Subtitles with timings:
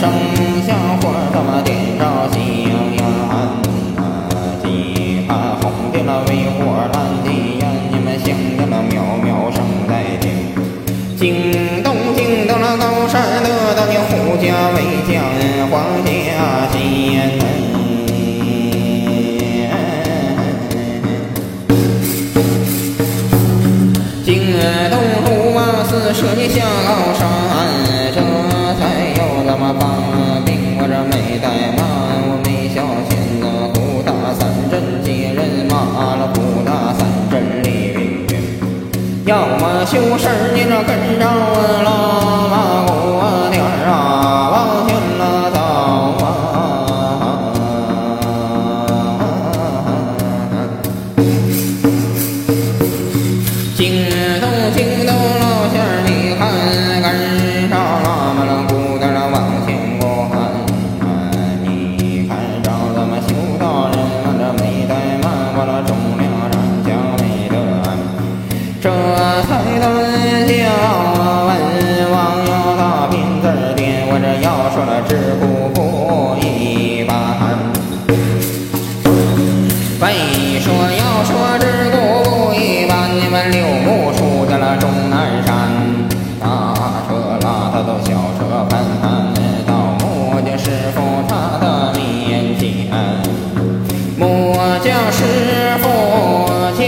[0.00, 0.08] 生
[0.66, 2.40] 小火怎么点着香
[2.96, 3.02] 呀？
[4.64, 6.58] 几盘红的那微火
[6.90, 7.28] 蓝的
[7.60, 10.24] 呀，你们响的那渺渺声在听。
[11.18, 15.12] 惊动惊动了高山得到你护驾为将
[15.68, 16.08] 皇家
[16.72, 16.78] 仙。
[24.24, 24.32] 惊
[24.88, 24.96] 动
[25.26, 26.64] 鲁瓦斯射你下
[31.70, 31.82] 没怠慢，
[32.26, 33.10] 我没小心
[33.40, 33.44] 那
[33.74, 35.38] 鼓打三阵接人
[35.68, 35.74] 马
[36.16, 37.00] 了，鼓打三
[37.30, 37.32] 阵
[37.62, 37.98] 李云
[38.28, 38.32] 云，
[39.26, 41.88] 要么修身你这跟着我老
[42.48, 42.54] 马
[42.86, 42.90] 过
[43.50, 45.58] 点儿啊，往前那走
[46.24, 46.26] 啊。
[53.76, 53.80] 今
[74.60, 77.16] 要说了只顾不一般。
[80.02, 81.96] 为说要说只顾
[82.28, 85.70] 不一般，你们六木出在了终南山，
[86.38, 86.74] 大
[87.08, 88.84] 车拉他到小车盘，
[89.66, 92.92] 到木匠师傅他的面前，
[94.18, 94.52] 木
[94.84, 95.24] 匠师
[95.78, 95.88] 傅
[96.76, 96.84] 叫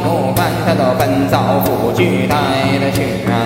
[0.00, 3.39] 不办，他都奔造夫举带的去。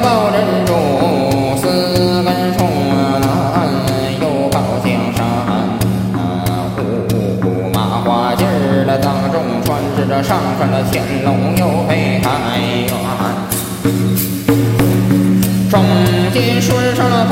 [0.00, 0.72] 抱珍珠，
[1.56, 3.66] 四根葱啊
[4.20, 5.24] 又抱江山
[6.14, 6.16] 啊，
[6.76, 6.80] 呼
[7.40, 7.42] 呼
[7.74, 12.28] 麻花劲儿的当中穿着这上穿了乾隆又配开
[12.86, 12.90] 元。
[15.70, 15.82] 中
[16.32, 17.24] 间顺上了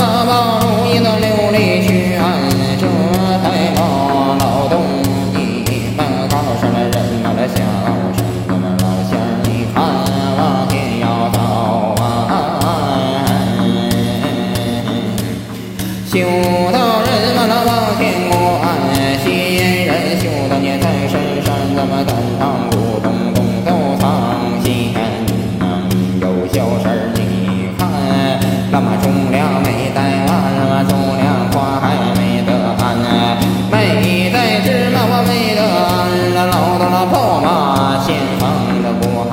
[33.71, 38.43] 没在芝麻我没得安，那老到了破马先锋
[38.83, 39.33] 的不寒。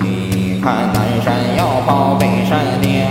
[0.00, 1.26] 你看南山
[1.56, 3.03] 要跑北山颠，